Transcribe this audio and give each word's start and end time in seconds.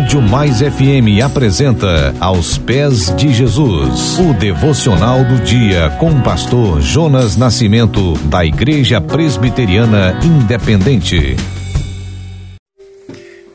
Rádio 0.00 0.22
Mais 0.22 0.60
FM 0.60 1.22
apresenta 1.22 2.14
Aos 2.18 2.56
Pés 2.56 3.14
de 3.16 3.34
Jesus, 3.34 4.18
o 4.18 4.32
devocional 4.32 5.22
do 5.26 5.44
dia 5.44 5.90
com 6.00 6.10
o 6.10 6.22
pastor 6.22 6.80
Jonas 6.80 7.36
Nascimento, 7.36 8.14
da 8.30 8.42
Igreja 8.42 8.98
Presbiteriana 8.98 10.18
Independente. 10.24 11.36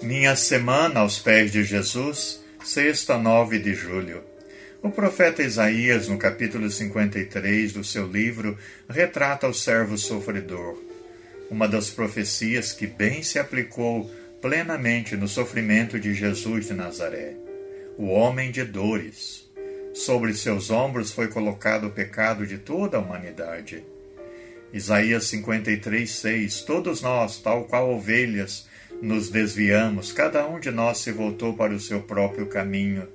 Minha 0.04 0.36
semana 0.36 1.00
aos 1.00 1.18
pés 1.18 1.52
de 1.52 1.64
Jesus, 1.64 2.40
sexta, 2.64 3.18
9 3.18 3.58
de 3.58 3.74
julho. 3.74 4.22
O 4.84 4.92
profeta 4.92 5.42
Isaías, 5.42 6.08
no 6.08 6.20
capítulo 6.20 6.70
53 6.70 7.74
do 7.74 7.84
seu 7.84 8.06
livro, 8.06 8.56
retrata 8.88 9.48
o 9.48 9.54
servo 9.54 9.98
sofredor. 9.98 10.76
Uma 11.50 11.68
das 11.68 11.90
profecias 11.90 12.72
que 12.72 12.86
bem 12.86 13.24
se 13.24 13.40
aplicou 13.40 14.12
plenamente 14.46 15.18
no 15.18 15.28
sofrimento 15.28 16.00
de 16.00 16.14
Jesus 16.14 16.68
de 16.68 16.74
Nazaré, 16.76 17.36
o 17.98 18.06
homem 18.10 18.52
de 18.52 18.64
dores. 18.64 19.50
Sobre 19.92 20.36
seus 20.36 20.70
ombros 20.70 21.12
foi 21.12 21.30
colocado 21.30 21.88
o 21.88 21.90
pecado 21.90 22.46
de 22.46 22.60
toda 22.60 22.98
a 22.98 23.00
humanidade. 23.00 23.84
Isaías 24.72 25.26
53, 25.30 26.08
6 26.08 26.62
Todos 26.62 27.02
nós, 27.02 27.40
tal 27.40 27.64
qual 27.64 27.90
ovelhas, 27.90 28.70
nos 29.02 29.32
desviamos, 29.32 30.12
cada 30.12 30.48
um 30.48 30.60
de 30.60 30.70
nós 30.70 31.00
se 31.00 31.12
voltou 31.12 31.56
para 31.56 31.74
o 31.74 31.80
seu 31.80 32.02
próprio 32.02 32.46
caminho, 32.46 33.08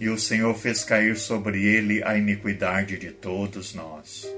e 0.00 0.08
o 0.08 0.18
Senhor 0.18 0.52
fez 0.58 0.82
cair 0.82 1.16
sobre 1.16 1.64
ele 1.64 2.02
a 2.02 2.18
iniquidade 2.18 2.98
de 2.98 3.12
todos 3.12 3.72
nós. 3.72 4.28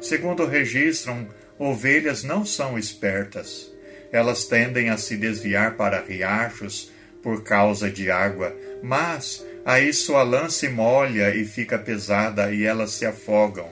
Segundo 0.00 0.46
registram, 0.46 1.26
ovelhas 1.58 2.22
não 2.22 2.46
são 2.46 2.78
espertas 2.78 3.74
elas 4.16 4.46
tendem 4.46 4.88
a 4.88 4.96
se 4.96 5.14
desviar 5.14 5.76
para 5.76 6.00
riachos 6.00 6.90
por 7.22 7.42
causa 7.42 7.90
de 7.90 8.10
água, 8.10 8.56
mas 8.82 9.44
aí 9.62 9.92
sua 9.92 10.22
lã 10.22 10.48
se 10.48 10.70
molha 10.70 11.34
e 11.34 11.44
fica 11.44 11.78
pesada 11.78 12.50
e 12.50 12.64
elas 12.64 12.92
se 12.92 13.04
afogam. 13.04 13.68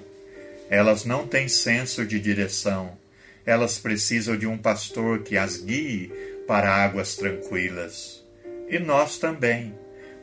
Elas 0.68 1.06
não 1.06 1.26
têm 1.26 1.48
senso 1.48 2.04
de 2.04 2.20
direção. 2.20 2.92
Elas 3.46 3.78
precisam 3.78 4.36
de 4.36 4.46
um 4.46 4.58
pastor 4.58 5.20
que 5.20 5.36
as 5.36 5.56
guie 5.56 6.12
para 6.46 6.70
águas 6.70 7.16
tranquilas. 7.16 8.22
E 8.68 8.78
nós 8.78 9.16
também 9.16 9.74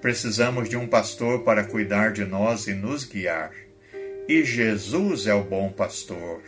precisamos 0.01 0.69
de 0.69 0.77
um 0.77 0.85
pastor 0.85 1.43
para 1.43 1.63
cuidar 1.63 2.11
de 2.11 2.25
nós 2.25 2.67
e 2.67 2.73
nos 2.73 3.05
guiar. 3.05 3.51
E 4.27 4.43
Jesus 4.43 5.25
é 5.25 5.33
o 5.33 5.43
bom 5.43 5.71
pastor 5.71 6.41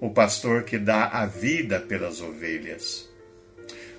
o 0.00 0.08
pastor 0.08 0.62
que 0.62 0.78
dá 0.78 1.08
a 1.08 1.26
vida 1.26 1.78
pelas 1.78 2.22
ovelhas. 2.22 3.09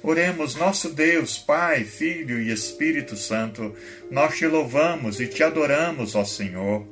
Oremos, 0.03 0.55
nosso 0.55 0.89
Deus, 0.89 1.37
Pai, 1.37 1.83
Filho 1.83 2.41
e 2.41 2.51
Espírito 2.51 3.15
Santo, 3.15 3.75
nós 4.09 4.35
te 4.35 4.47
louvamos 4.47 5.19
e 5.19 5.27
te 5.27 5.43
adoramos, 5.43 6.15
ó 6.15 6.25
Senhor, 6.25 6.85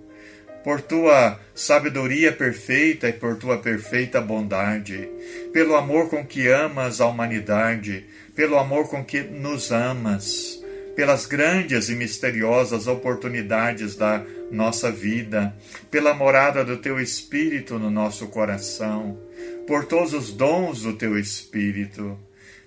por 0.63 0.81
tua 0.81 1.39
sabedoria 1.55 2.31
perfeita 2.31 3.09
e 3.09 3.13
por 3.13 3.37
tua 3.37 3.57
perfeita 3.57 4.21
bondade, 4.21 5.09
pelo 5.51 5.75
amor 5.75 6.09
com 6.09 6.23
que 6.25 6.47
amas 6.47 7.01
a 7.01 7.07
humanidade, 7.07 8.05
pelo 8.35 8.57
amor 8.57 8.87
com 8.89 9.03
que 9.03 9.21
nos 9.21 9.71
amas 9.71 10.59
pelas 10.99 11.25
grandes 11.25 11.87
e 11.87 11.95
misteriosas 11.95 12.85
oportunidades 12.85 13.95
da 13.95 14.21
nossa 14.51 14.91
vida, 14.91 15.55
pela 15.89 16.13
morada 16.13 16.65
do 16.65 16.75
Teu 16.75 16.99
Espírito 16.99 17.79
no 17.79 17.89
nosso 17.89 18.27
coração, 18.27 19.17
por 19.65 19.85
todos 19.85 20.13
os 20.13 20.33
dons 20.33 20.81
do 20.81 20.91
Teu 20.91 21.17
Espírito. 21.17 22.19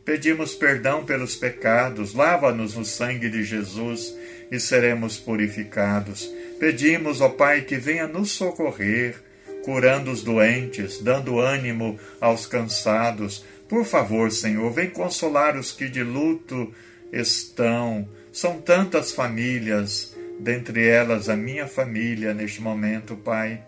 Pedimos 0.05 0.55
perdão 0.55 1.05
pelos 1.05 1.37
pecados, 1.37 2.15
lava-nos 2.15 2.75
no 2.75 2.85
sangue 2.85 3.31
de 3.31 3.45
Jesus 3.45 4.17
e 4.51 4.59
seremos 4.59 5.17
purificados. 5.17 6.31
Pedimos, 6.59 7.21
ó 7.21 7.29
Pai, 7.29 7.63
que 7.63 7.77
venha 7.77 8.07
nos 8.07 8.33
socorrer, 8.33 9.17
curando 9.65 10.11
os 10.11 10.23
doentes, 10.23 11.01
dando 11.01 11.39
ânimo 11.39 11.99
aos 12.21 12.47
cansados. 12.47 13.45
Por 13.69 13.85
favor, 13.85 14.31
Senhor, 14.33 14.73
vem 14.73 14.91
consolar 14.91 15.57
os 15.57 15.73
que 15.73 15.89
de 15.89 16.03
luto 16.03 16.73
estão 17.13 18.09
são 18.33 18.63
tantas 18.63 19.13
famílias, 19.13 20.17
dentre 20.41 20.89
elas 20.89 21.29
a 21.29 21.37
minha 21.37 21.67
família 21.67 22.33
neste 22.33 22.63
momento, 22.63 23.15
Pai. 23.15 23.63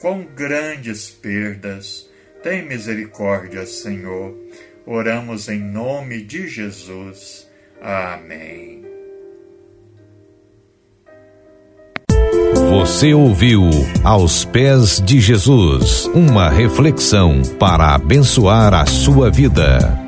Quão 0.00 0.24
grandes 0.24 1.10
perdas! 1.10 2.08
Tem 2.42 2.64
misericórdia, 2.64 3.66
Senhor. 3.66 4.38
Oramos 4.86 5.48
em 5.48 5.60
nome 5.60 6.22
de 6.22 6.46
Jesus. 6.46 7.48
Amém. 7.80 8.84
Você 12.70 13.14
ouviu 13.14 13.62
Aos 14.02 14.44
Pés 14.44 15.00
de 15.00 15.20
Jesus 15.20 16.06
uma 16.14 16.50
reflexão 16.50 17.40
para 17.58 17.94
abençoar 17.94 18.74
a 18.74 18.84
sua 18.84 19.30
vida. 19.30 20.03